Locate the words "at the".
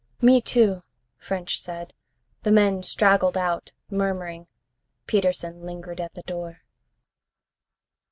6.01-6.23